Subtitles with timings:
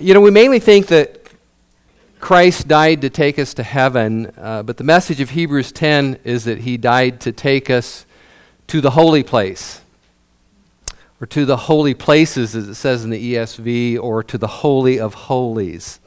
[0.00, 1.24] You know, we mainly think that
[2.18, 6.44] Christ died to take us to heaven, uh, but the message of Hebrews 10 is
[6.46, 8.04] that he died to take us
[8.66, 9.82] to the holy place,
[11.20, 14.98] or to the holy places, as it says in the ESV, or to the Holy
[14.98, 16.00] of Holies.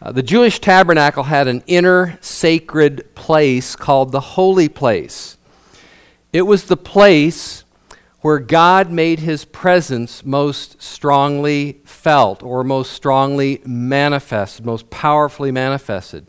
[0.00, 5.36] Uh, the Jewish tabernacle had an inner sacred place called the holy place.
[6.32, 7.61] It was the place
[8.22, 16.26] where God made his presence most strongly felt or most strongly manifested, most powerfully manifested.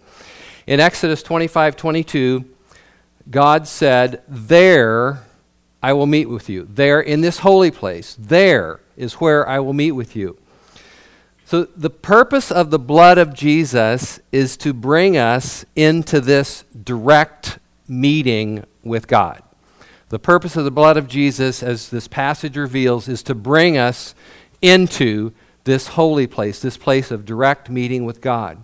[0.65, 2.45] In Exodus 25 22,
[3.29, 5.23] God said, There
[5.81, 6.67] I will meet with you.
[6.69, 10.37] There, in this holy place, there is where I will meet with you.
[11.45, 17.59] So, the purpose of the blood of Jesus is to bring us into this direct
[17.87, 19.42] meeting with God.
[20.13, 24.13] The purpose of the blood of Jesus, as this passage reveals, is to bring us
[24.61, 25.31] into
[25.63, 28.63] this holy place, this place of direct meeting with God.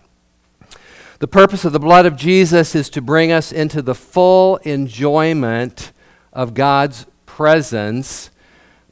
[1.18, 5.92] The purpose of the blood of Jesus is to bring us into the full enjoyment
[6.32, 8.30] of God's presence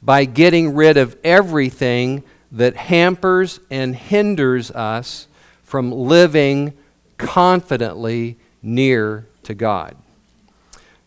[0.02, 5.28] by getting rid of everything that hampers and hinders us
[5.62, 6.72] from living
[7.18, 9.94] confidently near to God.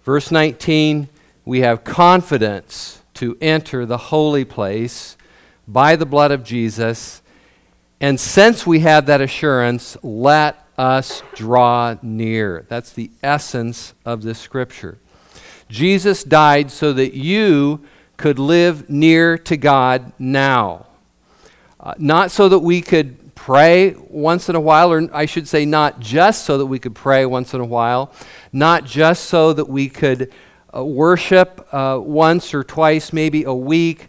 [0.05, 1.09] Verse 19
[1.45, 5.17] we have confidence to enter the holy place
[5.67, 7.21] by the blood of Jesus.
[7.99, 12.65] And since we have that assurance, let us draw near.
[12.67, 14.97] That's the essence of this scripture.
[15.69, 17.85] Jesus died so that you
[18.17, 20.87] could live near to God now.
[21.79, 25.65] Uh, not so that we could pray once in a while, or I should say,
[25.65, 28.11] not just so that we could pray once in a while,
[28.53, 30.31] not just so that we could
[30.75, 34.07] uh, worship uh, once or twice, maybe a week,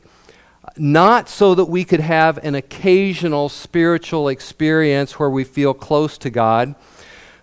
[0.77, 6.31] not so that we could have an occasional spiritual experience where we feel close to
[6.31, 6.75] God,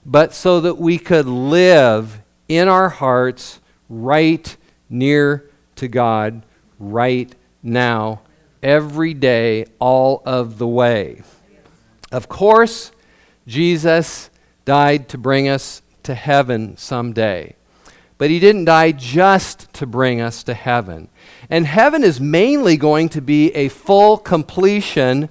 [0.05, 4.55] but so that we could live in our hearts right
[4.89, 6.43] near to God
[6.79, 8.21] right now,
[8.63, 11.21] every day, all of the way.
[12.11, 12.91] Of course,
[13.45, 14.29] Jesus
[14.65, 17.55] died to bring us to heaven someday.
[18.19, 21.07] But he didn't die just to bring us to heaven.
[21.49, 25.29] And heaven is mainly going to be a full completion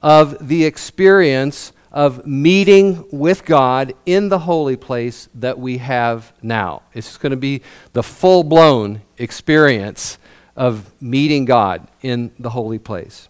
[0.00, 6.82] of the experience of meeting with God in the holy place that we have now.
[6.94, 7.62] It's going to be
[7.94, 10.16] the full blown experience
[10.54, 13.28] of meeting God in the holy place.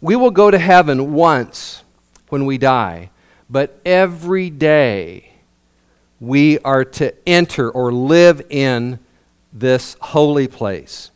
[0.00, 1.82] We will go to heaven once
[2.28, 3.10] when we die.
[3.48, 5.32] But every day
[6.20, 8.98] we are to enter or live in
[9.52, 11.10] this holy place.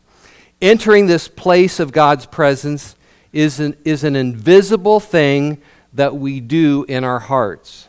[0.63, 2.95] Entering this place of God's presence
[3.33, 5.61] is an, is an invisible thing
[5.93, 7.89] that we do in our hearts.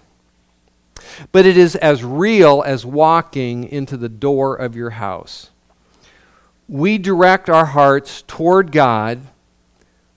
[1.32, 5.50] But it is as real as walking into the door of your house.
[6.68, 9.20] We direct our hearts toward God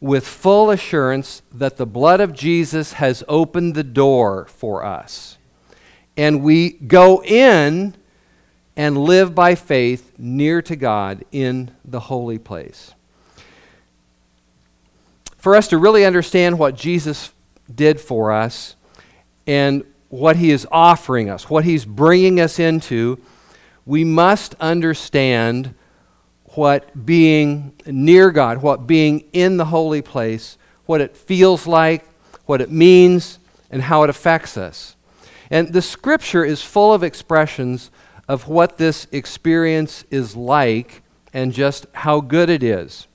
[0.05, 5.39] with full assurance that the blood of Jesus has opened the door for us.
[6.15, 7.95] And we go in
[8.77, 12.93] and live by faith near to God in the holy place.
[15.39, 17.33] For us to really understand what Jesus
[17.75, 18.77] did for us
[19.47, 23.19] and what he is offering us, what he's bringing us into,
[23.87, 25.75] we must understand
[26.57, 30.57] what being near God, what being in the holy place,
[30.87, 32.05] what it feels like,
[32.47, 33.39] what it means,
[33.71, 34.97] and how it affects us.
[35.51, 37.91] And the scripture is full of expressions
[38.29, 43.07] of what this experience is like and just how good it is.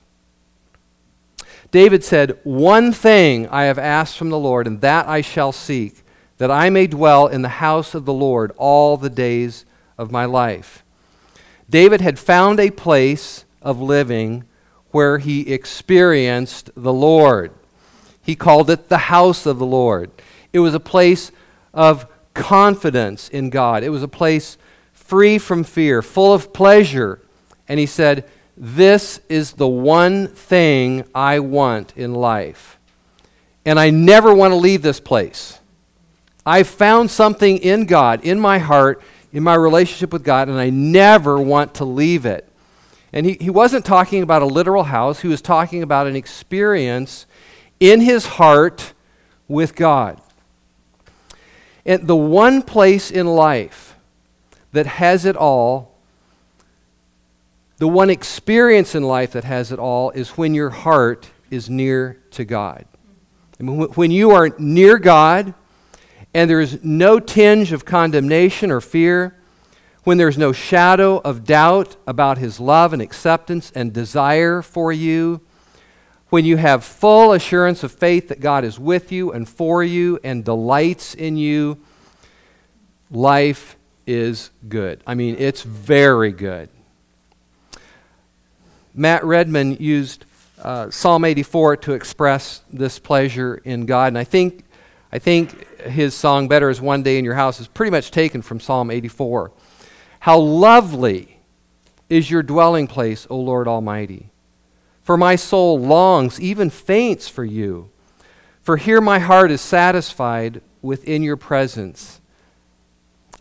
[1.70, 6.02] David said, One thing I have asked from the Lord, and that I shall seek,
[6.38, 9.64] that I may dwell in the house of the Lord all the days
[9.96, 10.84] of my life
[11.70, 14.44] David had found a place of living
[14.90, 17.52] where he experienced the Lord.
[18.22, 20.10] He called it the house of the Lord.
[20.52, 21.30] It was a place
[21.72, 24.58] of confidence in God, it was a place
[24.92, 27.20] free from fear, full of pleasure.
[27.68, 32.78] And he said, This is the one thing I want in life.
[33.64, 35.58] And I never want to leave this place.
[36.46, 40.70] I found something in God, in my heart, in my relationship with God, and I
[40.70, 42.46] never want to leave it.
[43.12, 47.26] And he, he wasn't talking about a literal house, he was talking about an experience
[47.78, 48.92] in his heart
[49.48, 50.20] with God.
[51.84, 53.96] And the one place in life
[54.72, 55.90] that has it all,
[57.80, 62.20] The one experience in life that has it all is when your heart is near
[62.32, 62.84] to God.
[63.58, 65.54] I mean, when you are near God
[66.32, 69.36] and there is no tinge of condemnation or fear,
[70.04, 75.40] when there's no shadow of doubt about His love and acceptance and desire for you,
[76.30, 80.18] when you have full assurance of faith that God is with you and for you
[80.22, 81.78] and delights in you,
[83.10, 85.02] life is good.
[85.06, 86.68] I mean, it's very good.
[88.94, 90.24] Matt Redman used
[90.62, 94.64] uh, Psalm 84 to express this pleasure in God, and I think,
[95.12, 98.42] I think his song "Better Is One Day in Your House" is pretty much taken
[98.42, 99.50] from Psalm 84.
[100.20, 101.40] How lovely
[102.08, 104.30] is your dwelling place, O Lord Almighty!
[105.02, 107.90] For my soul longs, even faints for you.
[108.62, 112.20] For here my heart is satisfied within your presence.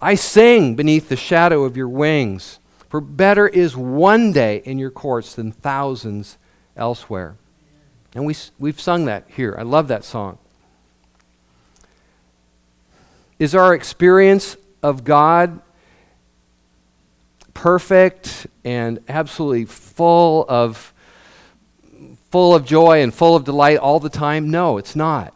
[0.02, 2.60] I sing beneath the shadow of your wings.
[2.88, 6.38] For better is one day in your courts than thousands
[6.76, 7.36] elsewhere.
[8.16, 9.56] And we, we've sung that here.
[9.60, 10.40] I love that song.
[13.40, 15.62] Is our experience of God
[17.54, 20.94] perfect and absolutely full of
[22.32, 24.52] full of joy and full of delight all the time?
[24.52, 25.34] No, it's not.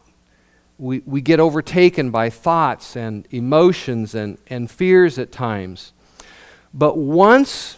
[0.78, 5.94] We, we get overtaken by thoughts and emotions and, and fears at times.
[6.74, 7.78] But once,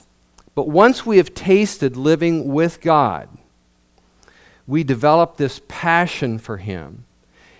[0.55, 3.29] but once we have tasted living with God,
[4.65, 7.05] we develop this passion for Him,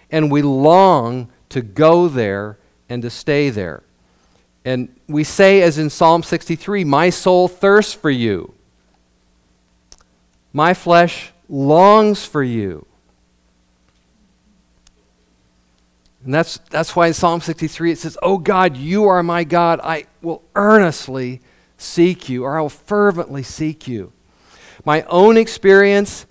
[0.10, 2.58] and we long to go there
[2.90, 3.82] and to stay there.
[4.66, 8.54] And we say, as in Psalm 63, My soul thirsts for you,
[10.52, 12.86] my flesh longs for you.
[16.26, 19.80] And that's, that's why in Psalm 63 it says, Oh God, you are my God.
[19.82, 21.40] I will earnestly
[21.78, 24.12] seek you, or I will fervently seek you.
[24.84, 26.26] My own experience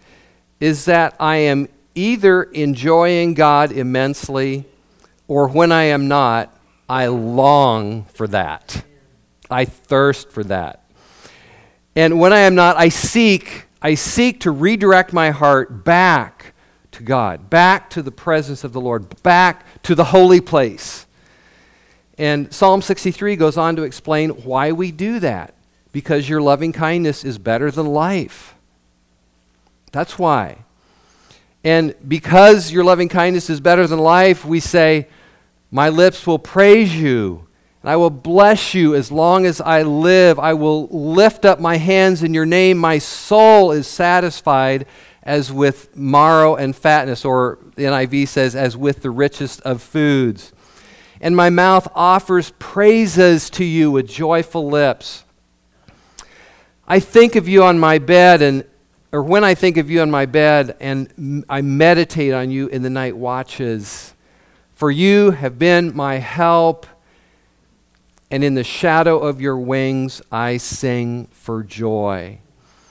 [0.60, 4.66] is that I am either enjoying God immensely,
[5.28, 6.56] or when I am not,
[6.88, 8.84] I long for that.
[9.50, 10.84] I thirst for that.
[11.96, 16.54] And when I am not, I seek, I seek to redirect my heart back
[16.92, 21.06] to God, back to the presence of the Lord, back to the holy place.
[22.18, 25.54] And Psalm 63 goes on to explain why we do that.
[25.92, 28.54] Because your loving kindness is better than life.
[29.92, 30.58] That's why.
[31.62, 35.06] And because your loving kindness is better than life, we say,
[35.74, 37.48] My lips will praise you,
[37.82, 40.38] and I will bless you as long as I live.
[40.38, 42.78] I will lift up my hands in your name.
[42.78, 44.86] My soul is satisfied
[45.24, 50.52] as with marrow and fatness, or the NIV says, as with the richest of foods.
[51.20, 55.24] And my mouth offers praises to you with joyful lips.
[56.86, 58.64] I think of you on my bed, and
[59.10, 62.82] or when I think of you on my bed, and I meditate on you in
[62.82, 64.13] the night watches.
[64.74, 66.86] For you have been my help,
[68.30, 72.40] and in the shadow of your wings I sing for joy.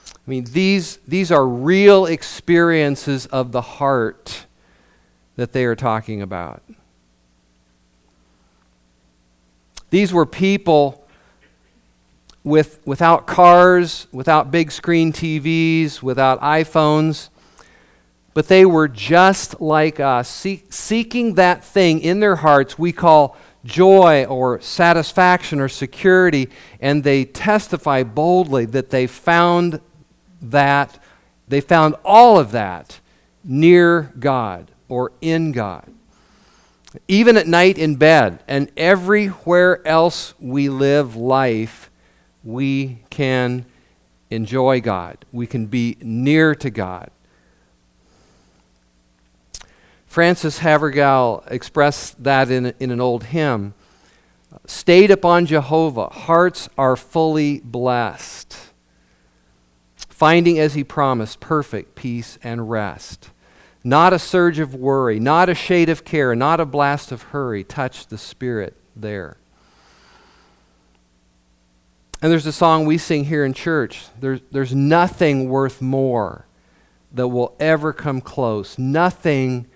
[0.06, 4.46] I mean, these, these are real experiences of the heart
[5.36, 6.62] that they are talking about.
[9.90, 11.06] These were people
[12.42, 17.28] with, without cars, without big screen TVs, without iPhones,
[18.34, 23.36] but they were just like us, seek, seeking that thing in their hearts we call
[23.64, 26.50] joy or satisfaction or security,
[26.80, 29.80] and they testify boldly that they found
[30.42, 30.98] that,
[31.48, 33.00] they found all of that
[33.42, 35.90] near God or in God.
[37.08, 41.90] Even at night in bed and everywhere else we live life,
[42.42, 43.64] we can
[44.30, 45.24] enjoy God.
[45.32, 47.10] We can be near to God.
[50.14, 53.74] Frances Havergal expressed that in, in an old hymn.
[54.64, 58.56] Stayed upon Jehovah, hearts are fully blessed
[59.96, 63.30] finding as he promised perfect peace and rest.
[63.82, 67.64] Not a surge of worry, not a shade of care, not a blast of hurry
[67.64, 69.36] touched the spirit there.
[72.22, 74.04] And there's a song we sing here in church.
[74.20, 76.46] There's, there's nothing worth more
[77.10, 78.78] that will ever come close.
[78.78, 79.66] Nothing,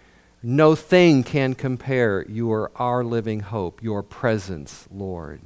[0.42, 2.24] no thing can compare.
[2.28, 5.40] You are our living hope, your presence, Lord.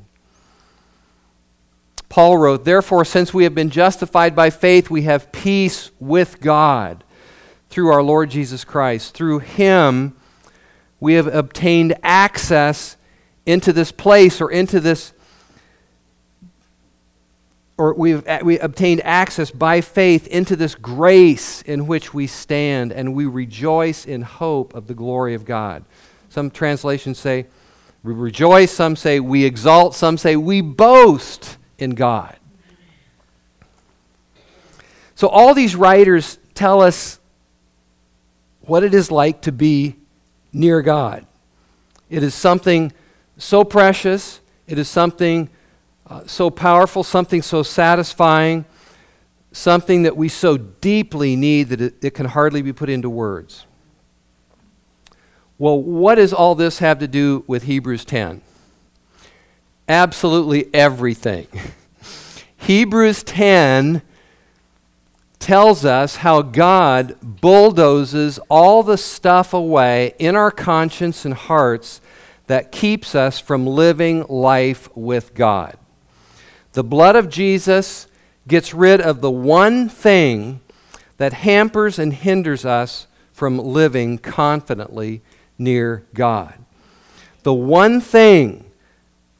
[2.09, 7.05] Paul wrote, Therefore, since we have been justified by faith, we have peace with God
[7.71, 9.15] through our Lord Jesus Christ.
[9.15, 10.15] Through him,
[11.01, 12.99] we have obtained access
[13.47, 15.15] into this place or into this
[17.83, 23.13] or we've we obtained access by faith into this grace in which we stand, and
[23.13, 25.85] we rejoice in hope of the glory of God.
[26.29, 27.47] Some translations say
[28.05, 32.37] we rejoice, some say we exalt, some say we boast in God.
[35.17, 37.19] So, all these writers tell us
[38.61, 39.97] what it is like to be
[40.53, 41.27] near God.
[42.09, 42.93] It is something
[43.39, 45.51] so precious, it is something
[46.13, 48.67] uh, so powerful, something so satisfying,
[49.51, 53.65] something that we so deeply need that it, it can hardly be put into words.
[55.59, 58.43] Well, what does all this have to do with Hebrews 10?
[59.89, 61.47] Absolutely everything.
[62.59, 64.03] Hebrews 10
[65.39, 72.03] tells us how God bulldozes all the stuff away in our conscience and hearts
[72.49, 75.79] that keeps us from living life with God.
[76.73, 78.07] The blood of Jesus
[78.49, 80.61] gets rid of the one thing
[81.19, 85.23] that hampers and hinders us from living confidently
[85.59, 86.55] near God.
[87.43, 88.65] The one thing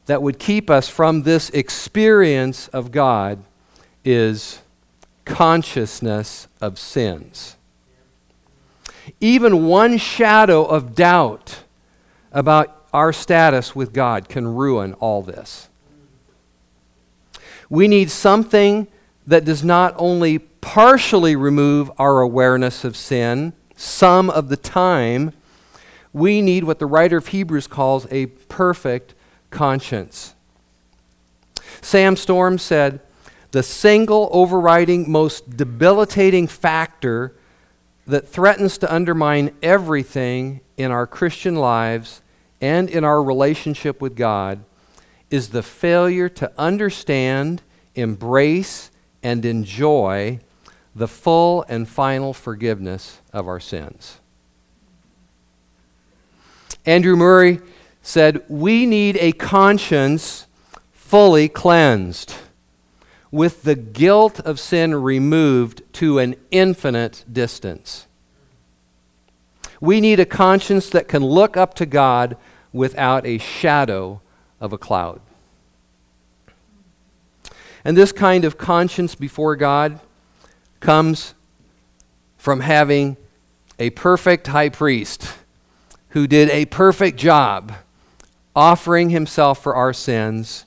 [0.05, 3.43] that would keep us from this experience of God
[4.03, 4.59] is
[5.25, 7.55] consciousness of sins.
[9.19, 11.63] Even one shadow of doubt
[12.31, 15.69] about our status with God can ruin all this.
[17.69, 18.87] We need something
[19.27, 25.33] that does not only partially remove our awareness of sin some of the time,
[26.13, 29.15] we need what the writer of Hebrews calls a perfect
[29.49, 30.35] conscience.
[31.81, 33.01] Sam Storms said,
[33.51, 37.35] the single overriding, most debilitating factor
[38.07, 42.21] that threatens to undermine everything in our Christian lives
[42.61, 44.63] and in our relationship with God
[45.33, 47.59] is the failure to understand,
[47.95, 48.91] embrace,
[49.23, 50.39] and enjoy
[50.93, 54.19] the full and final forgiveness of our sins.
[56.85, 57.61] Andrew Murray
[58.03, 60.45] said, We need a conscience
[60.91, 62.35] fully cleansed
[63.31, 68.05] with the guilt of sin removed to an infinite distance.
[69.81, 72.37] We need a conscience that can look up to God
[72.71, 74.21] without a shadow
[74.63, 75.19] of a cloud.
[77.83, 79.99] And this kind of conscience before God
[80.79, 81.35] comes
[82.37, 83.17] from having
[83.77, 85.33] a perfect high priest
[86.09, 87.73] who did a perfect job
[88.55, 90.65] offering himself for our sins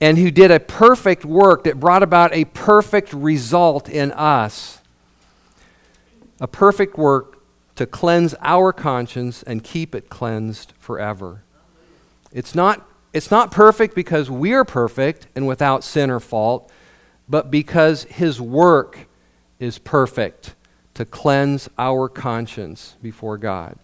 [0.00, 4.80] and who did a perfect work that brought about a perfect result in us.
[6.40, 7.44] A perfect work
[7.76, 11.42] to cleanse our conscience and keep it cleansed forever.
[12.32, 16.70] It's not, it's not perfect because we are perfect and without sin or fault,
[17.28, 19.06] but because his work
[19.58, 20.54] is perfect
[20.94, 23.78] to cleanse our conscience before God.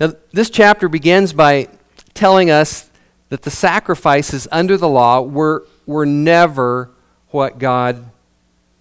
[0.00, 1.68] Now, this chapter begins by
[2.14, 2.90] telling us
[3.28, 6.90] that the sacrifices under the law were, were never
[7.30, 8.10] what God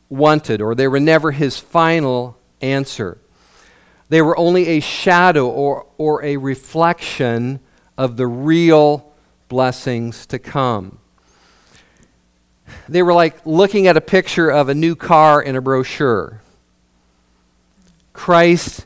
[0.10, 3.18] wanted, or they were never his final answer.
[4.10, 7.60] They were only a shadow or, or a reflection
[7.98, 9.12] of the real
[9.50, 11.00] blessings to come.
[12.90, 16.42] They were like looking at a picture of a new car in a brochure.
[18.14, 18.86] Christ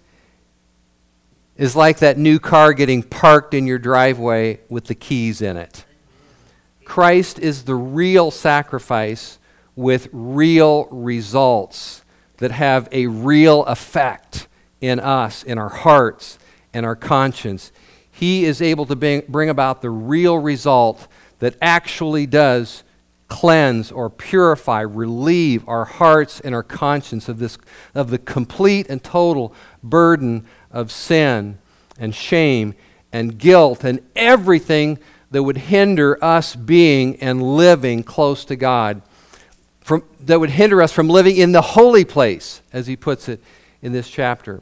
[1.57, 5.85] is like that new car getting parked in your driveway with the keys in it.
[6.85, 9.39] Christ is the real sacrifice
[9.75, 12.03] with real results
[12.37, 14.47] that have a real effect
[14.81, 16.39] in us, in our hearts,
[16.73, 17.71] in our conscience.
[18.21, 21.07] He is able to bring, about the real result
[21.39, 22.83] that actually does
[23.27, 27.57] cleanse or purify, relieve our hearts and our conscience of, this,
[27.95, 31.57] of the complete and total burden of sin
[31.97, 32.75] and shame
[33.11, 34.99] and guilt and everything
[35.31, 39.01] that would hinder us being and living close to God,
[39.79, 43.41] from, that would hinder us from living in the holy place, as he puts it
[43.81, 44.61] in this chapter.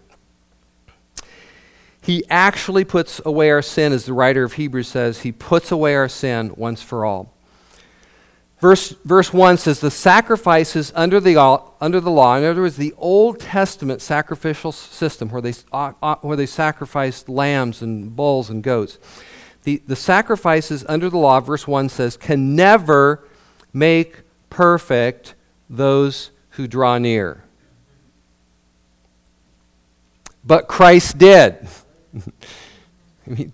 [2.02, 5.96] He actually puts away our sin, as the writer of Hebrews says, he puts away
[5.96, 7.34] our sin once for all.
[8.60, 11.38] Verse, verse 1 says, The sacrifices under the,
[11.80, 15.54] under the law, in other words, the Old Testament sacrificial system where they,
[16.22, 18.98] where they sacrificed lambs and bulls and goats,
[19.64, 23.28] the, the sacrifices under the law, verse 1 says, can never
[23.74, 25.36] make perfect
[25.70, 27.44] those who draw near.
[30.44, 31.68] But Christ did.
[33.28, 33.54] I mean,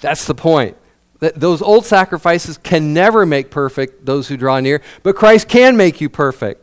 [0.00, 0.76] that's the point.
[1.20, 5.76] That those old sacrifices can never make perfect those who draw near, but Christ can
[5.76, 6.62] make you perfect.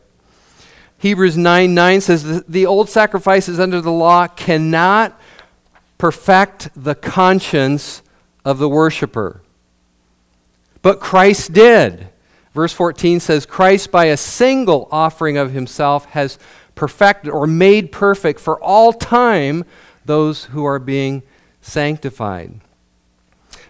[0.98, 5.20] Hebrews 9 9 says the, the old sacrifices under the law cannot
[5.98, 8.02] perfect the conscience
[8.44, 9.42] of the worshiper.
[10.82, 12.08] But Christ did.
[12.52, 16.38] Verse 14 says, Christ, by a single offering of himself, has
[16.74, 19.64] perfected or made perfect for all time
[20.04, 21.22] those who are being
[21.64, 22.60] sanctified.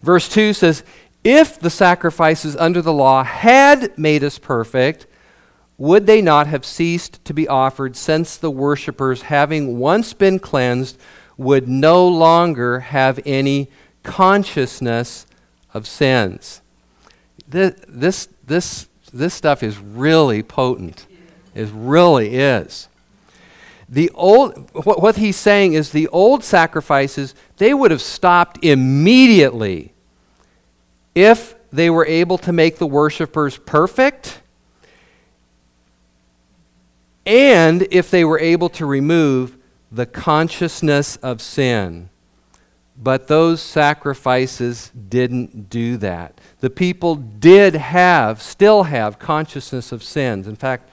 [0.02, 0.82] Verse 2 says,
[1.22, 5.06] If the sacrifices under the law had made us perfect,
[5.78, 10.98] would they not have ceased to be offered, since the worshippers, having once been cleansed,
[11.36, 13.68] would no longer have any
[14.02, 15.26] consciousness
[15.72, 16.62] of sins?
[17.48, 21.06] This, this, this, this stuff is really potent.
[21.54, 22.88] It really is.
[23.94, 29.92] The old, what, what he's saying is the old sacrifices, they would have stopped immediately
[31.14, 34.40] if they were able to make the worshipers perfect
[37.24, 39.56] and if they were able to remove
[39.92, 42.10] the consciousness of sin.
[43.00, 46.40] But those sacrifices didn't do that.
[46.58, 50.48] The people did have, still have, consciousness of sins.
[50.48, 50.88] In fact,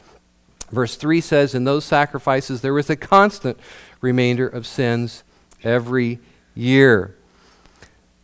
[0.72, 3.60] verse 3 says, In those sacrifices there was a constant
[4.02, 5.24] remainder of sins
[5.64, 6.20] every
[6.56, 7.16] year.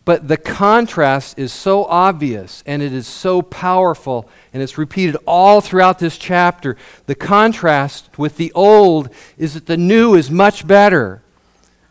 [0.07, 5.59] But the contrast is so obvious and it is so powerful, and it's repeated all
[5.59, 6.77] throughout this chapter.
[7.07, 11.21] The contrast with the old is that the new is much better.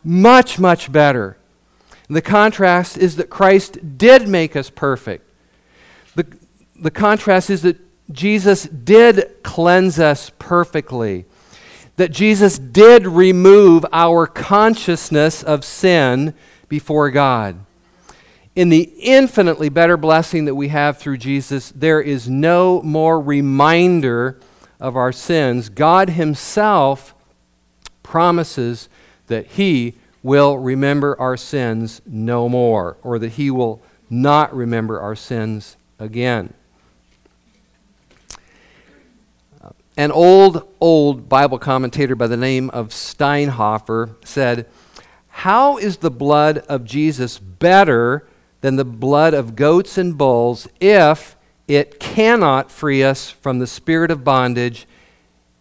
[0.02, 1.36] Much, much better.
[2.08, 5.28] And the contrast is that Christ did make us perfect.
[6.14, 6.26] The,
[6.74, 7.76] the contrast is that
[8.10, 11.24] Jesus did cleanse us perfectly.
[11.96, 16.34] That Jesus did remove our consciousness of sin
[16.68, 17.58] before God
[18.56, 24.40] in the infinitely better blessing that we have through Jesus, there is no more reminder
[24.80, 25.68] of our sins.
[25.68, 27.14] God Himself
[28.02, 28.88] promises
[29.26, 35.14] that He will remember our sins no more, or that He will not remember our
[35.14, 36.54] sins again.
[39.96, 44.66] An old, old Bible commentator by the name of Steinhofer said,
[45.28, 48.26] How is the blood of Jesus better?
[48.60, 51.36] than the blood of goats and bulls if
[51.68, 54.86] it cannot free us from the spirit of bondage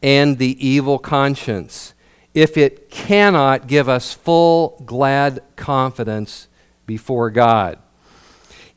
[0.01, 1.93] and the evil conscience,
[2.33, 6.47] if it cannot give us full, glad confidence
[6.85, 7.77] before God.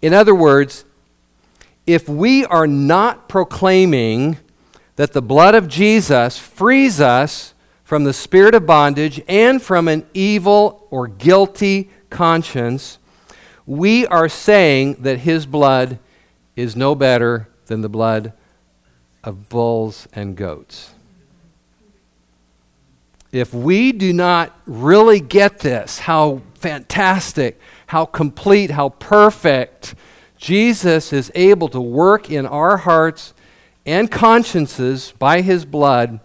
[0.00, 0.84] In other words,
[1.86, 4.36] if we are not proclaiming
[4.98, 10.04] that the blood of Jesus frees us from the spirit of bondage and from an
[10.12, 12.98] evil or guilty conscience,
[13.64, 16.00] we are saying that his blood
[16.56, 18.32] is no better than the blood
[19.22, 20.90] of bulls and goats.
[23.30, 29.94] If we do not really get this, how fantastic, how complete, how perfect
[30.38, 33.32] Jesus is able to work in our hearts
[33.88, 36.20] and consciences by his blood,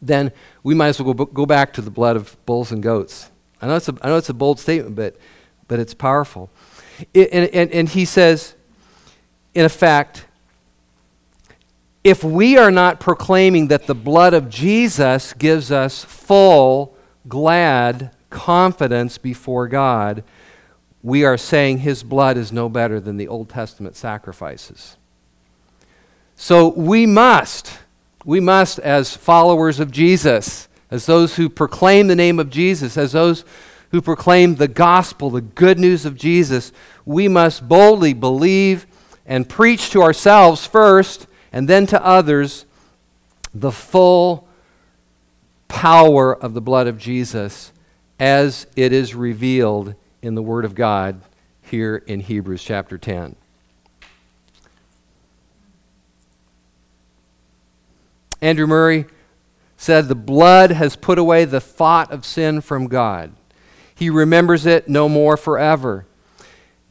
[0.00, 0.30] then
[0.62, 3.32] we might as well go, go back to the blood of bulls and goats.
[3.60, 5.16] I know it's a, I know it's a bold statement, but,
[5.66, 6.50] but it's powerful.
[7.12, 8.54] It, and, and, and he says,
[9.54, 10.26] in effect,
[12.04, 19.18] if we are not proclaiming that the blood of Jesus gives us full, glad confidence
[19.18, 20.22] before God,
[21.02, 24.96] we are saying his blood is no better than the Old Testament sacrifices.
[26.36, 27.78] So we must,
[28.24, 33.12] we must, as followers of Jesus, as those who proclaim the name of Jesus, as
[33.12, 33.44] those
[33.90, 36.72] who proclaim the gospel, the good news of Jesus,
[37.04, 38.86] we must boldly believe
[39.26, 42.66] and preach to ourselves first and then to others
[43.54, 44.48] the full
[45.68, 47.72] power of the blood of Jesus
[48.18, 51.20] as it is revealed in the Word of God
[51.62, 53.36] here in Hebrews chapter 10.
[58.44, 59.06] Andrew Murray
[59.78, 63.32] said, The blood has put away the thought of sin from God.
[63.94, 66.04] He remembers it no more forever.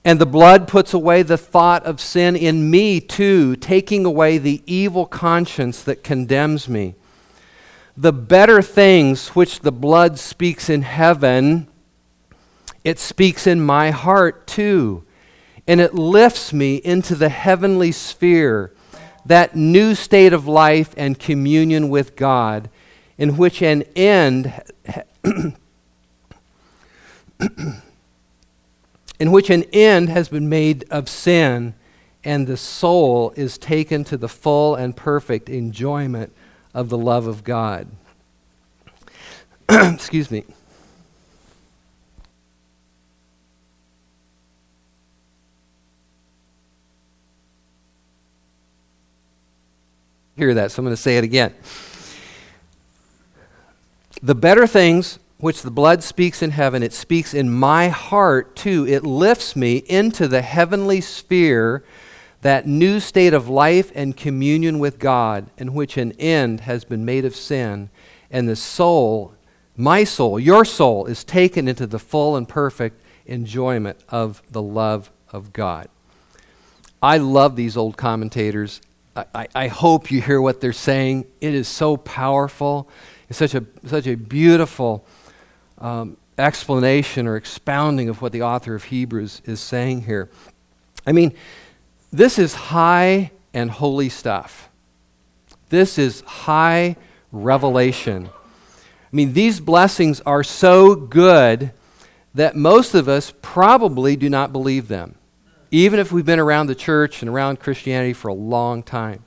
[0.03, 4.63] And the blood puts away the thought of sin in me, too, taking away the
[4.65, 6.95] evil conscience that condemns me.
[7.95, 11.67] The better things which the blood speaks in heaven,
[12.83, 15.05] it speaks in my heart, too.
[15.67, 18.73] And it lifts me into the heavenly sphere,
[19.25, 22.69] that new state of life and communion with God,
[23.17, 24.53] in which an end
[29.19, 31.73] in which an end has been made of sin,
[32.23, 36.33] and the soul is taken to the full and perfect enjoyment
[36.73, 37.87] of the love of God.
[39.69, 40.43] Excuse me.
[50.35, 51.53] Hear that, so I'm going to say it again.
[54.21, 58.87] The better things which the blood speaks in heaven, it speaks in my heart too.
[58.87, 61.83] It lifts me into the heavenly sphere,
[62.41, 67.03] that new state of life and communion with God, in which an end has been
[67.03, 67.89] made of sin,
[68.31, 69.33] and the soul,
[69.75, 75.11] my soul, your soul, is taken into the full and perfect enjoyment of the love
[75.31, 75.89] of God.
[77.01, 78.81] I love these old commentators.
[79.15, 81.25] I, I, hope you hear what they're saying.
[81.39, 82.89] It is so powerful.
[83.29, 85.05] It's such a, such a beautiful
[85.77, 90.29] um, explanation or expounding of what the author of Hebrews is saying here.
[91.05, 91.33] I mean,
[92.11, 94.69] this is high and holy stuff.
[95.69, 96.95] This is high
[97.31, 98.29] revelation.
[98.31, 101.71] I mean, these blessings are so good
[102.33, 105.15] that most of us probably do not believe them,
[105.73, 109.23] even if we've been around the church and around Christianity for a long time.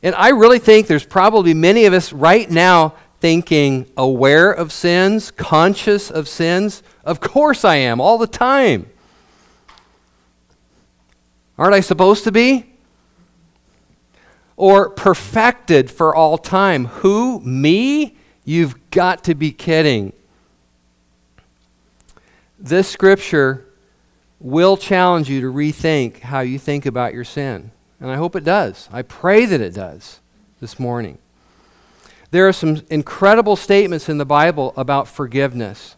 [0.00, 5.32] And I really think there's probably many of us right now thinking aware of sins,
[5.32, 6.84] conscious of sins?
[7.04, 8.88] Of course I am, all the time.
[11.58, 12.66] Aren't I supposed to be?
[14.56, 16.84] Or perfected for all time.
[16.86, 17.40] Who?
[17.40, 18.16] Me?
[18.44, 20.12] You've got to be kidding.
[22.56, 23.65] This scripture
[24.38, 27.70] will challenge you to rethink how you think about your sin.
[28.00, 28.88] And I hope it does.
[28.92, 30.20] I pray that it does
[30.60, 31.18] this morning.
[32.30, 35.96] There are some incredible statements in the Bible about forgiveness.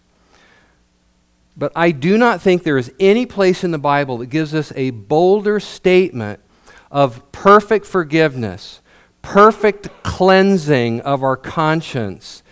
[1.57, 4.73] But I do not think there is any place in the Bible that gives us
[4.77, 6.39] a bolder statement
[6.91, 8.81] of perfect forgiveness,
[9.23, 12.45] perfect cleansing of our conscience,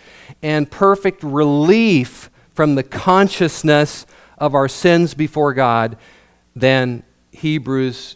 [0.43, 4.05] and perfect relief from the consciousness
[4.37, 5.97] of our sins before God
[6.55, 8.15] than Hebrews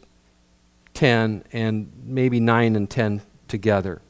[0.93, 4.01] 10 and maybe 9 and 10 together.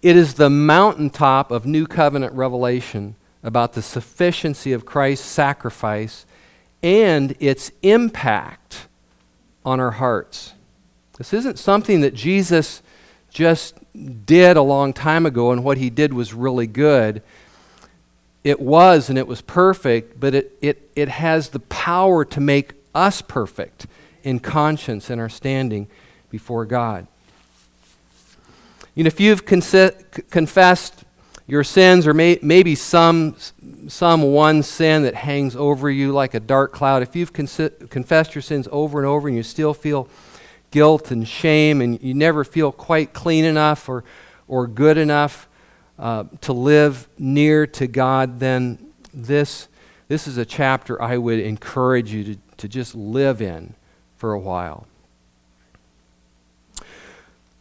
[0.00, 6.24] It is the mountaintop of New Covenant revelation about the sufficiency of Christ's sacrifice
[6.82, 8.86] and its impact
[9.64, 10.54] on our hearts.
[11.16, 12.82] This isn't something that Jesus
[13.30, 13.74] just
[14.24, 17.22] did a long time ago and what he did was really good.
[18.44, 22.72] It was and it was perfect, but it, it, it has the power to make
[22.94, 23.86] us perfect
[24.22, 25.88] in conscience and our standing
[26.30, 27.06] before God.
[28.94, 31.04] You know, if you've consi- confessed
[31.46, 33.36] your sins, or may- maybe some,
[33.88, 38.34] some one sin that hangs over you like a dark cloud, if you've consi- confessed
[38.34, 40.08] your sins over and over and you still feel
[40.70, 44.04] guilt and shame and you never feel quite clean enough or,
[44.46, 45.47] or good enough
[45.98, 49.68] uh, to live near to God, then this,
[50.06, 53.74] this is a chapter I would encourage you to, to just live in
[54.16, 54.86] for a while.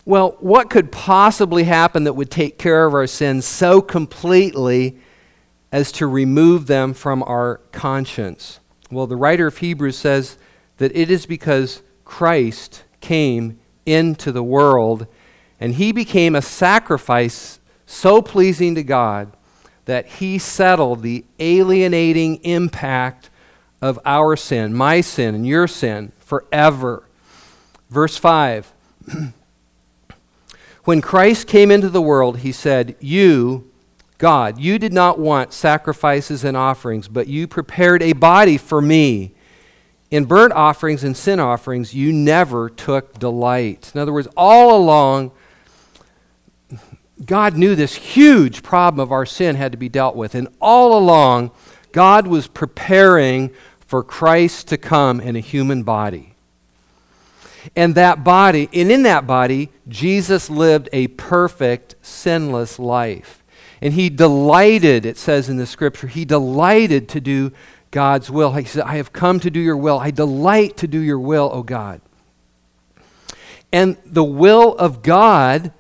[0.06, 4.98] Well, what could possibly happen that would take care of our sins so completely
[5.72, 8.60] as to remove them from our conscience?
[8.90, 10.38] Well, the writer of Hebrews says
[10.78, 15.08] that it is because Christ came into the world
[15.60, 17.57] and he became a sacrifice
[17.88, 19.32] so pleasing to God
[19.86, 23.32] that he settled the alienating impact
[23.82, 27.04] of our sin, my sin, and your sin forever.
[27.90, 28.72] Verse 5
[30.84, 33.72] When Christ came into the world, he said, You,
[34.18, 39.34] God, you did not want sacrifices and offerings, but you prepared a body for me.
[40.10, 43.92] In burnt offerings and sin offerings, you never took delight.
[43.94, 45.32] In other words, all along,
[47.26, 50.36] God knew this huge problem of our sin had to be dealt with.
[50.36, 51.52] And all along,
[51.92, 56.36] God was preparing for Christ to come in a human body.
[57.76, 63.44] And that body, and in that body, Jesus lived a perfect, sinless life.
[63.82, 67.52] And he delighted, it says in the scripture, he delighted to do
[67.92, 68.54] God's will.
[68.54, 70.00] He said, I have come to do your will.
[70.00, 72.02] I delight to do your will, O God.
[73.72, 75.72] And the will of God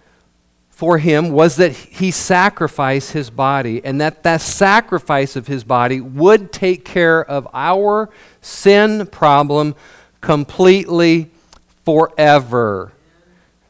[0.77, 5.99] for him was that he sacrifice his body, and that that sacrifice of his body
[5.99, 8.11] would take care of our
[8.41, 9.73] sin problem
[10.21, 11.31] completely
[11.83, 12.91] forever.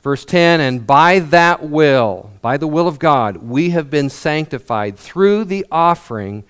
[0.03, 4.97] Verse 10 And by that will, by the will of God, we have been sanctified
[4.97, 6.43] through the offering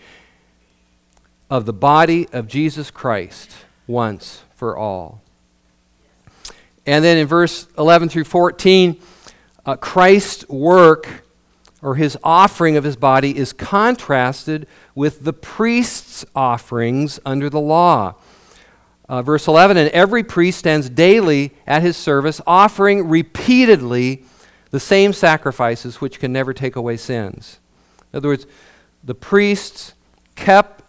[1.52, 3.52] of the body of Jesus Christ
[3.86, 5.22] once for all.
[6.88, 9.00] And then in verse 11 through 14,
[9.68, 11.24] uh, Christ's work
[11.82, 18.16] or his offering of his body is contrasted with the priest's offerings under the law.
[19.08, 24.24] Uh, verse 11 And every priest stands daily at his service, offering repeatedly
[24.72, 27.60] the same sacrifices which can never take away sins.
[28.12, 28.48] In other words,
[29.04, 29.94] the priests
[30.36, 30.84] kept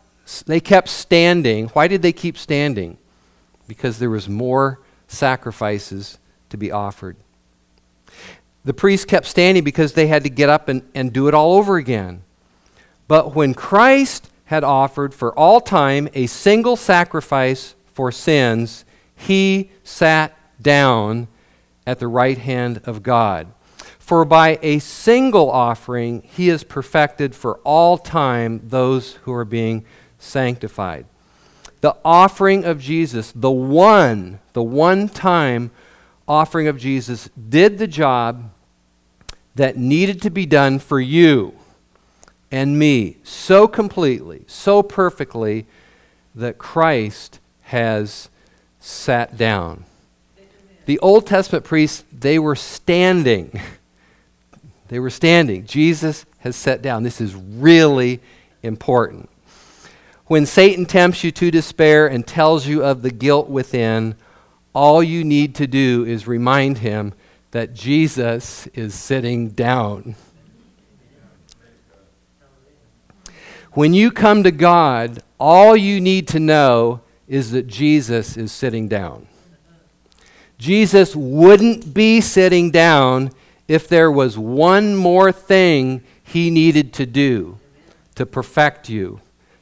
[0.46, 1.68] they kept standing.
[1.68, 2.98] Why did they keep standing?
[3.66, 6.18] Because there was more sacrifices
[6.50, 7.16] to be offered.
[8.68, 11.54] The priests kept standing because they had to get up and, and do it all
[11.54, 12.22] over again.
[13.06, 18.84] But when Christ had offered for all time a single sacrifice for sins,
[19.16, 21.28] he sat down
[21.86, 23.46] at the right hand of God.
[23.98, 29.86] For by a single offering he has perfected for all time those who are being
[30.18, 31.06] sanctified.
[31.80, 35.70] The offering of Jesus, the one, the one time
[36.28, 38.50] offering of Jesus, did the job
[39.58, 41.52] that needed to be done for you
[42.50, 45.66] and me so completely, so perfectly,
[46.32, 48.28] that Christ has
[48.78, 49.84] sat down.
[50.86, 53.60] The Old Testament priests, they were standing.
[54.88, 55.66] They were standing.
[55.66, 57.02] Jesus has sat down.
[57.02, 58.20] This is really
[58.62, 59.28] important.
[60.28, 64.14] When Satan tempts you to despair and tells you of the guilt within,
[64.74, 67.12] all you need to do is remind him
[67.50, 70.14] that Jesus is sitting down.
[73.72, 78.88] When you come to God, all you need to know is that Jesus is sitting
[78.88, 79.28] down.
[80.58, 83.30] Jesus wouldn't be sitting down
[83.68, 87.58] if there was one more thing he needed to do
[88.16, 89.20] to perfect you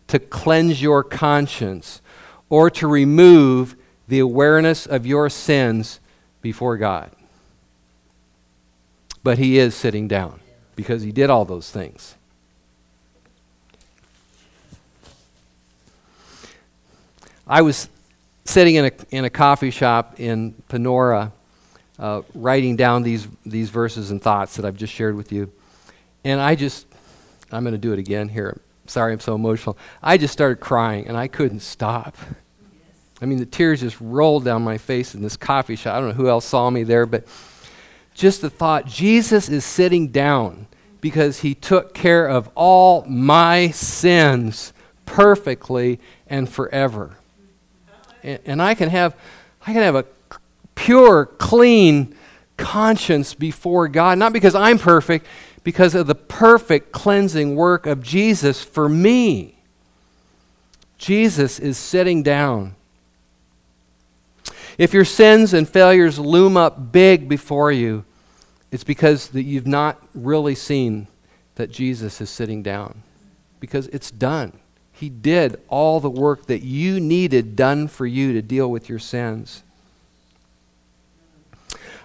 [0.09, 2.01] to cleanse your conscience
[2.49, 3.77] or to remove
[4.09, 6.01] the awareness of your sins
[6.40, 7.11] before God.
[9.26, 10.38] But he is sitting down
[10.76, 12.14] because he did all those things.
[17.44, 17.88] I was
[18.44, 21.32] sitting in a, in a coffee shop in Panora,
[21.98, 25.50] uh, writing down these, these verses and thoughts that I've just shared with you.
[26.22, 26.86] And I just,
[27.50, 29.76] I'm going to do it again here sorry I'm so emotional.
[30.00, 32.14] I just started crying and I couldn't stop.
[33.20, 35.96] I mean, the tears just rolled down my face in this coffee shop.
[35.96, 37.26] I don't know who else saw me there, but
[38.16, 40.66] just the thought Jesus is sitting down
[41.02, 44.72] because he took care of all my sins
[45.05, 47.18] perfectly and forever.
[48.22, 49.14] And, and I can have
[49.66, 50.07] I can have a
[50.74, 52.16] pure, clean
[52.57, 55.26] conscience before God, not because I'm perfect,
[55.62, 59.59] because of the perfect cleansing work of Jesus for me.
[60.96, 62.76] Jesus is sitting down.
[64.79, 68.05] If your sins and failures loom up big before you,
[68.76, 71.06] it's because that you've not really seen
[71.54, 73.02] that Jesus is sitting down.
[73.58, 74.52] Because it's done.
[74.92, 78.98] He did all the work that you needed done for you to deal with your
[78.98, 79.62] sins.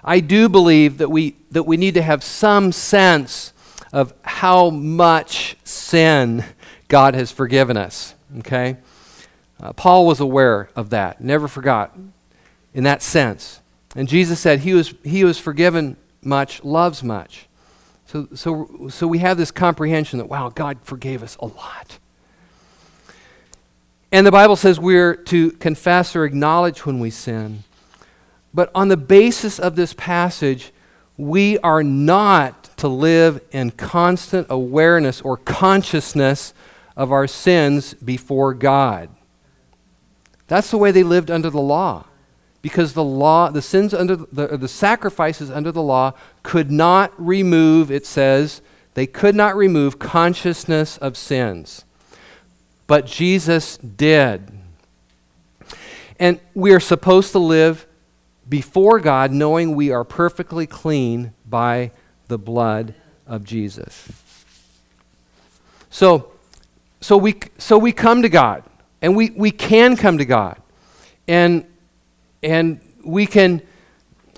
[0.02, 3.52] I do believe that we, that we need to have some sense
[3.92, 6.46] of how much sin
[6.88, 8.16] God has forgiven us.
[8.40, 8.78] Okay?
[9.62, 11.94] Uh, Paul was aware of that, never forgot
[12.74, 13.60] in that sense.
[13.94, 17.48] And Jesus said, He was, he was forgiven much, loves much.
[18.06, 22.00] So, so, so we have this comprehension that, wow, God forgave us a lot.
[24.12, 27.64] And the Bible says we're to confess or acknowledge when we sin.
[28.54, 30.74] But on the basis of this passage,
[31.18, 36.54] we are not to live in constant awareness or consciousness
[36.98, 39.10] of our sins before God.
[40.48, 42.06] That's the way they lived under the law.
[42.62, 47.92] Because the law, the sins under the, the sacrifices under the law could not remove,
[47.92, 48.62] it says,
[48.94, 51.86] they could not remove consciousness of sins.
[52.88, 54.52] But Jesus did.
[56.20, 57.88] And we are supposed to live
[58.48, 61.92] before God knowing we are perfectly clean by
[62.28, 62.94] the blood
[63.26, 64.10] of Jesus.
[65.90, 66.32] So,
[67.00, 68.64] so, we, so we come to God,
[69.02, 70.62] and we, we can come to God,
[71.28, 71.66] and,
[72.44, 73.62] and we, can,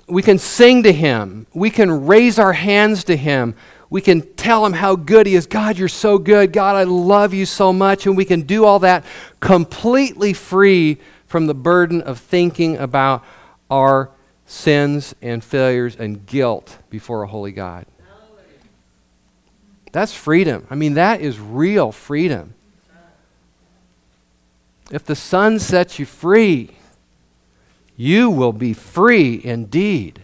[0.06, 3.54] we can sing to Him, we can raise our hands to Him,
[3.90, 5.46] we can tell Him how good He is.
[5.46, 6.52] God, you're so good.
[6.52, 8.06] God, I love you so much.
[8.06, 9.04] And we can do all that
[9.40, 13.24] completely free from the burden of thinking about
[13.70, 14.10] our
[14.46, 17.86] sins and failures and guilt before a holy God.
[19.92, 20.66] That's freedom.
[20.70, 22.54] I mean, that is real freedom.
[24.90, 26.70] If the Son sets you free,
[27.96, 30.22] you will be free indeed.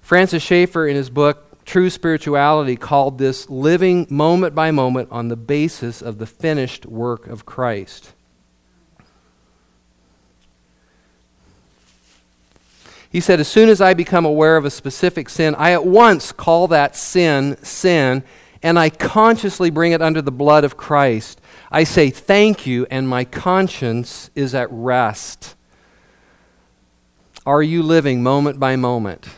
[0.00, 5.36] Francis Schaeffer, in his book True Spirituality, called this living moment by moment on the
[5.36, 8.12] basis of the finished work of Christ.
[13.10, 16.30] He said, As soon as I become aware of a specific sin, I at once
[16.30, 18.22] call that sin sin,
[18.62, 21.40] and I consciously bring it under the blood of Christ.
[21.72, 25.55] I say thank you, and my conscience is at rest.
[27.46, 29.28] Are you living moment by moment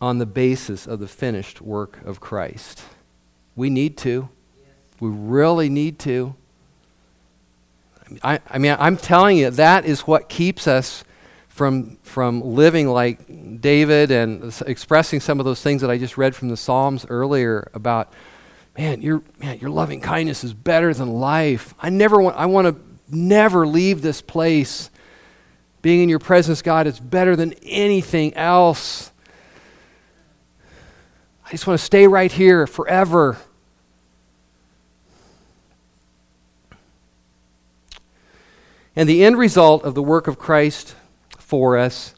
[0.00, 2.82] on the basis of the finished work of Christ?
[3.56, 4.28] We need to.
[5.00, 6.36] We really need to.
[8.22, 11.02] I, I mean, I'm telling you, that is what keeps us
[11.48, 16.36] from, from living like David and expressing some of those things that I just read
[16.36, 18.12] from the Psalms earlier about,
[18.78, 21.74] man, your, man, your loving kindness is better than life.
[21.80, 22.80] I never want, I want to
[23.12, 24.90] never leave this place.
[25.84, 29.12] Being in your presence, God, is better than anything else.
[31.46, 33.36] I just want to stay right here forever.
[38.96, 40.94] And the end result of the work of Christ
[41.36, 42.14] for us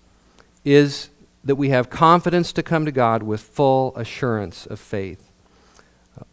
[0.65, 1.11] is
[1.43, 5.29] that we have confidence to come to God with full assurance of faith.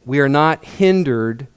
[0.06, 1.48] We are not hindered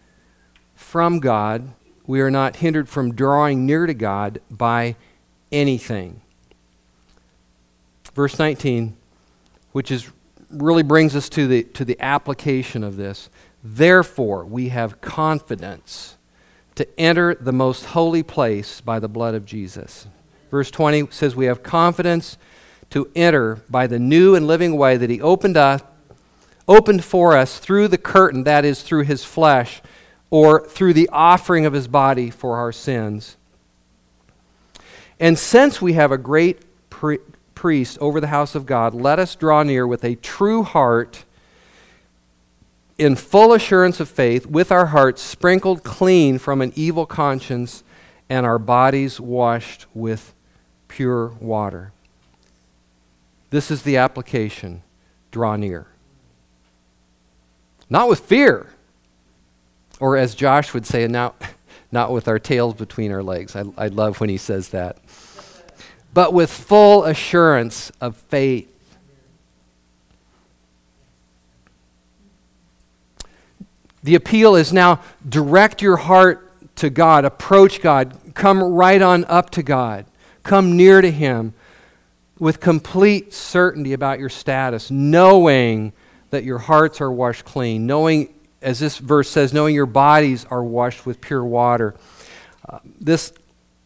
[0.75, 1.75] from God,
[2.07, 4.97] we are not hindered from drawing near to God by
[5.53, 6.21] anything.
[8.15, 8.97] Verse 19,
[9.73, 10.11] which is
[10.51, 13.29] really brings us to the, to the application of this.
[13.63, 16.17] Therefore, we have confidence
[16.77, 20.07] to enter the most holy place by the blood of Jesus.
[20.51, 22.39] Verse 20 says, We have confidence
[22.91, 25.83] to enter by the new and living way that He opened, us,
[26.69, 29.83] opened for us through the curtain, that is, through His flesh,
[30.31, 33.37] or through the offering of His body for our sins.
[35.19, 37.19] And since we have a great pri-
[37.55, 41.25] priest over the house of God, let us draw near with a true heart
[42.99, 47.85] in full assurance of faith, with our hearts sprinkled clean from an evil conscience
[48.29, 50.35] and our bodies washed with
[50.89, 51.93] pure water.
[53.51, 54.83] This is the application
[55.31, 55.87] draw near.
[57.89, 58.67] Not with fear,
[60.01, 61.41] or as Josh would say, not,
[61.93, 63.55] not with our tails between our legs.
[63.55, 64.99] I, I love when he says that.
[66.17, 68.73] But with full assurance of faith.
[74.03, 79.51] The appeal is now direct your heart to God, approach God, come right on up
[79.51, 80.07] to God.
[80.43, 81.53] Come near to Him
[82.39, 85.93] with complete certainty about your status, knowing
[86.31, 90.65] that your hearts are washed clean, knowing, as this verse says, knowing your bodies are
[90.65, 91.95] washed with pure water.
[92.67, 93.35] Uh, this,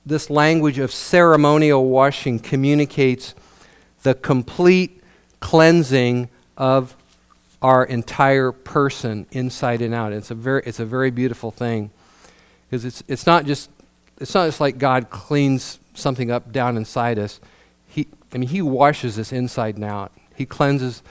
[0.04, 3.34] this language of ceremonial washing communicates
[4.02, 5.02] the complete
[5.40, 6.96] cleansing of
[7.62, 10.12] our entire person inside and out.
[10.12, 11.90] It's a very, it's a very beautiful thing
[12.68, 13.70] because it's, it's not just
[14.20, 17.40] it's not just like God cleans something up down inside us.
[17.88, 20.12] He, I mean, He washes us inside and out.
[20.36, 21.02] He cleanses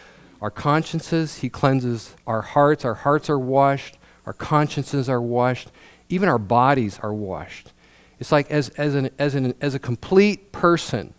[0.42, 2.86] our consciences, He cleanses our hearts.
[2.86, 5.70] Our hearts are washed, our consciences are washed,
[6.08, 7.72] even our bodies are washed.
[8.20, 11.14] It's like as, as, an, as, an, as a complete person,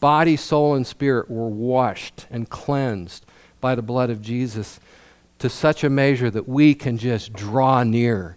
[0.00, 3.24] body, soul, and spirit were washed and cleansed
[3.60, 4.80] by the blood of Jesus
[5.38, 8.36] to such a measure that we can just draw near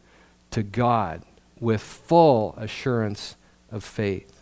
[0.52, 1.24] to God
[1.60, 3.36] with full assurance
[3.72, 4.34] of faith.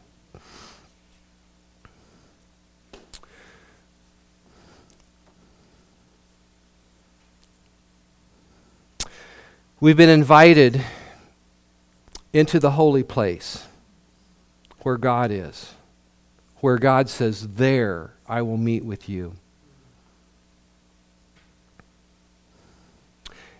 [9.79, 10.81] We've been invited
[12.36, 13.65] into the holy place
[14.82, 15.74] where God is,
[16.60, 19.38] where God says, There I will meet with you.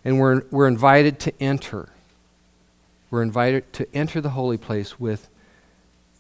[0.04, 1.88] And we're, we're invited to enter.
[3.10, 5.30] We're invited to enter the holy place with,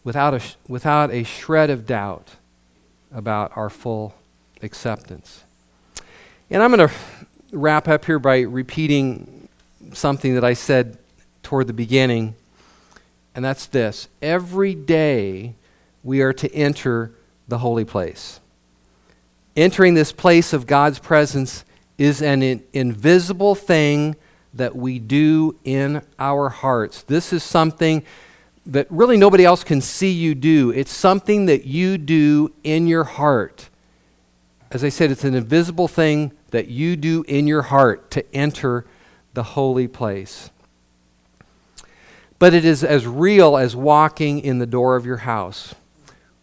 [0.05, 2.35] without, a, without a shred of doubt
[3.13, 4.15] about our full
[4.63, 5.43] acceptance.
[6.49, 6.95] And I'm going to
[7.51, 9.49] wrap up here by repeating
[9.91, 10.97] something that I said
[11.43, 12.33] toward the beginning,
[13.35, 14.07] and that's this.
[14.21, 15.55] Every day
[16.03, 17.11] we are to enter
[17.47, 18.39] the holy place.
[19.55, 21.65] Entering this place of God's presence
[21.97, 24.15] is an in- invisible thing
[24.53, 27.03] that we do in our hearts.
[27.03, 28.03] This is something
[28.65, 30.71] that really nobody else can see you do.
[30.71, 33.69] It's something that you do in your heart.
[34.71, 38.85] As I said, it's an invisible thing that you do in your heart to enter
[39.33, 40.49] the holy place.
[42.39, 45.73] But it is as real as walking in the door of your house.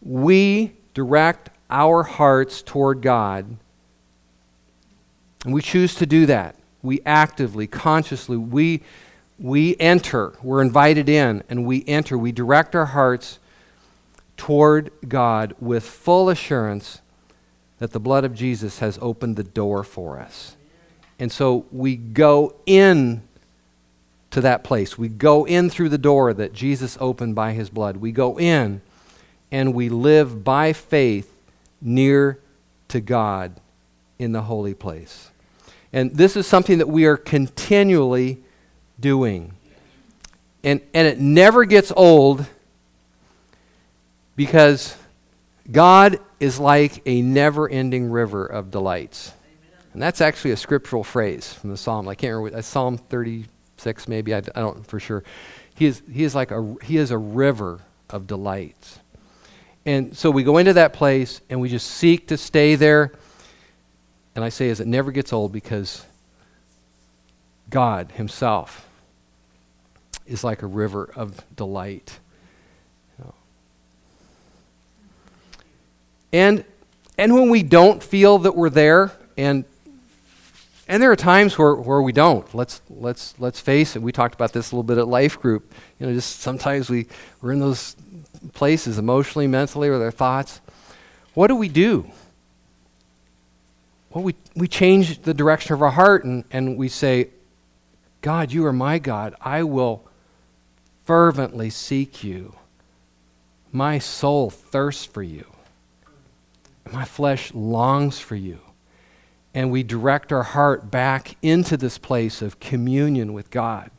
[0.00, 3.56] We direct our hearts toward God,
[5.44, 6.56] and we choose to do that.
[6.82, 8.82] We actively, consciously, we,
[9.38, 13.38] we enter, we're invited in, and we enter, we direct our hearts
[14.36, 17.00] toward God with full assurance
[17.78, 20.56] that the blood of Jesus has opened the door for us.
[21.18, 23.22] And so we go in
[24.32, 24.98] to that place.
[24.98, 27.98] We go in through the door that Jesus opened by his blood.
[27.98, 28.80] We go in
[29.50, 31.30] and we live by faith
[31.80, 32.38] near
[32.88, 33.60] to God
[34.18, 35.30] in the holy place.
[35.92, 38.42] And this is something that we are continually
[38.98, 39.52] doing.
[40.64, 42.46] And, and it never gets old
[44.34, 44.96] because
[45.70, 49.32] God is like a never ending river of delights.
[49.92, 52.08] And that's actually a scriptural phrase from the Psalm.
[52.08, 52.58] I can't remember.
[52.58, 53.44] Uh, Psalm 30,
[53.82, 55.24] six maybe I, I don't for sure.
[55.74, 58.98] He is he is like a he is a river of delights.
[59.84, 63.12] And so we go into that place and we just seek to stay there.
[64.34, 66.06] And i say as it never gets old because
[67.68, 68.88] god himself
[70.26, 72.18] is like a river of delight.
[76.32, 76.64] And
[77.18, 79.64] and when we don't feel that we're there and
[80.92, 82.54] and there are times where, where we don't.
[82.54, 84.02] Let's, let's, let's face it.
[84.02, 85.72] We talked about this a little bit at Life Group.
[85.98, 87.06] You know, just sometimes we,
[87.40, 87.96] we're in those
[88.52, 90.60] places emotionally, mentally, with our thoughts.
[91.32, 92.10] What do we do?
[94.10, 97.30] Well, we, we change the direction of our heart and, and we say,
[98.20, 99.34] God, you are my God.
[99.40, 100.06] I will
[101.06, 102.54] fervently seek you.
[103.72, 105.46] My soul thirsts for you.
[106.92, 108.60] My flesh longs for you
[109.54, 113.90] and we direct our heart back into this place of communion with God,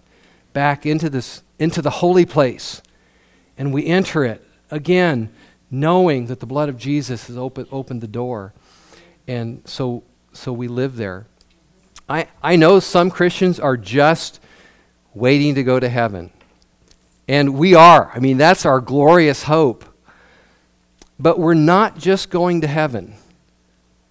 [0.51, 2.81] back into this into the holy place,
[3.57, 5.29] and we enter it again,
[5.69, 8.53] knowing that the blood of Jesus has open, opened the door,
[9.27, 11.27] and so so we live there.
[12.09, 14.39] I I know some Christians are just
[15.13, 16.31] waiting to go to heaven,
[17.27, 18.11] and we are.
[18.13, 19.85] I mean, that's our glorious hope.
[21.19, 23.13] But we're not just going to heaven.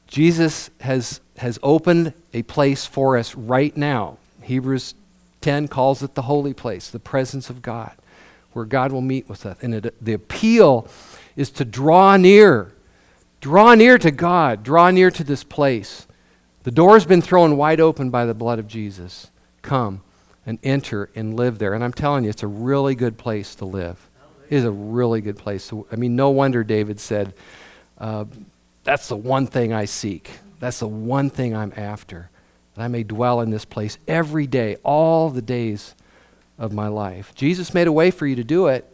[0.07, 4.17] Jesus has has opened a place for us right now.
[4.43, 4.95] Hebrews
[5.41, 7.93] 10 calls it the holy place, the presence of God,
[8.53, 9.57] where God will meet with us.
[9.61, 10.89] And it, the appeal
[11.37, 12.73] is to draw near.
[13.41, 14.63] Draw near to God.
[14.63, 16.07] Draw near to this place.
[16.63, 19.31] The door has been thrown wide open by the blood of Jesus.
[19.63, 20.03] Come
[20.47, 21.75] and enter and live there.
[21.75, 24.09] And I'm telling you, it's a really good place to live.
[24.49, 25.69] It is a really good place.
[25.69, 27.35] To, I mean, no wonder David said,
[27.99, 28.27] uh,
[28.85, 30.31] That's the one thing I seek
[30.63, 32.31] that's the one thing I'm after.
[32.77, 35.97] That I may dwell in this place every day, all the days
[36.57, 37.35] of my life.
[37.35, 38.89] Jesus made a way for you to do it.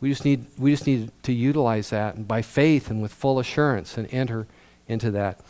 [0.00, 3.40] We just need, we just need to utilize that and by faith and with full
[3.40, 4.46] assurance and enter
[4.86, 5.40] into that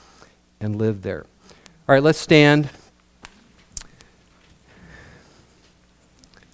[0.62, 1.26] and live there.
[1.86, 2.70] All right, let's stand.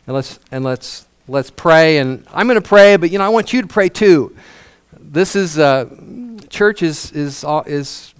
[0.09, 1.99] And let's and let's let's pray.
[1.99, 4.37] And I'm going to pray, but you know I want you to pray too.
[4.99, 5.89] This is uh,
[6.49, 8.13] church is is is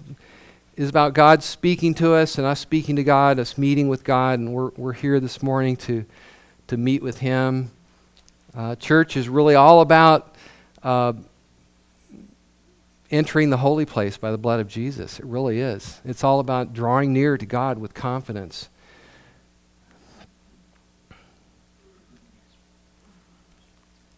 [0.77, 4.37] is about God speaking to us and us speaking to God, us meeting with God,
[4.37, 6.05] and we're, we're here this morning to,
[6.67, 7.71] to meet with Him.
[8.55, 10.35] Uh, church is really all about
[10.83, 11.13] uh,
[13.09, 15.19] entering the holy place by the blood of Jesus.
[15.19, 15.99] It really is.
[16.05, 18.69] It's all about drawing near to God with confidence.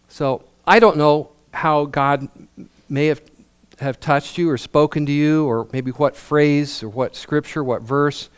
[0.10, 2.28] So I don't know how God
[2.89, 3.22] may have
[3.80, 7.82] have touched you or spoken to you, or maybe what phrase or what scripture, what
[7.82, 8.30] verse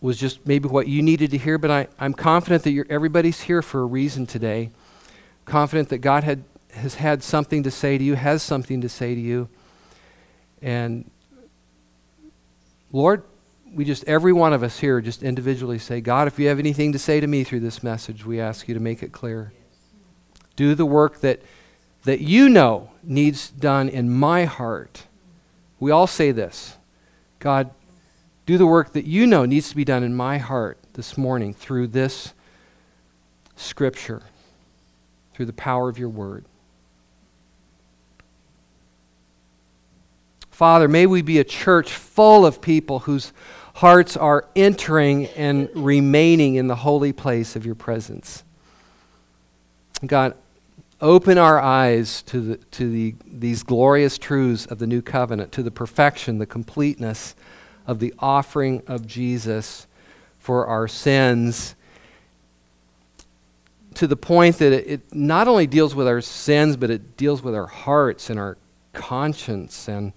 [0.00, 1.58] was just maybe what you needed to hear.
[1.58, 4.70] But I, I'm confident that everybody's here for a reason today.
[5.44, 9.14] Confident that God had, has had something to say to you, has something to say
[9.14, 9.48] to you.
[10.62, 11.10] And
[12.92, 13.22] Lord,
[13.72, 16.92] we just, every one of us here, just individually say, God, if you have anything
[16.92, 19.52] to say to me through this message, we ask you to make it clear.
[20.56, 21.40] Do the work that
[22.04, 25.04] that you know needs done in my heart.
[25.78, 26.76] We all say this
[27.38, 27.70] God,
[28.46, 31.54] do the work that you know needs to be done in my heart this morning
[31.54, 32.34] through this
[33.56, 34.22] scripture,
[35.34, 36.44] through the power of your word.
[40.50, 43.32] Father, may we be a church full of people whose
[43.76, 48.44] hearts are entering and remaining in the holy place of your presence.
[50.04, 50.34] God,
[51.00, 55.62] open our eyes to, the, to the, these glorious truths of the new covenant, to
[55.62, 57.34] the perfection, the completeness
[57.86, 59.86] of the offering of Jesus
[60.38, 61.74] for our sins,
[63.94, 67.42] to the point that it, it not only deals with our sins, but it deals
[67.42, 68.56] with our hearts and our
[68.92, 70.12] conscience and,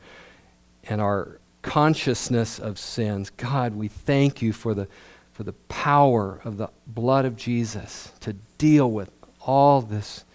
[0.83, 3.29] and our consciousness of sins.
[3.31, 4.87] God, we thank you for the,
[5.31, 9.09] for the power of the blood of Jesus to deal with
[9.41, 10.25] all this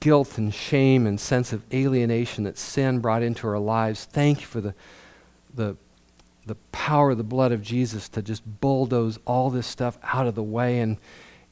[0.00, 4.04] guilt and shame and sense of alienation that sin brought into our lives.
[4.04, 4.74] Thank you for the,
[5.54, 5.76] the,
[6.46, 10.34] the power of the blood of Jesus to just bulldoze all this stuff out of
[10.34, 10.98] the way and,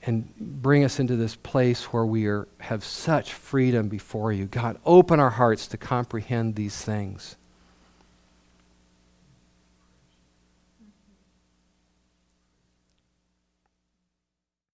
[0.03, 4.47] and bring us into this place where we are, have such freedom before you.
[4.47, 7.37] God, open our hearts to comprehend these things.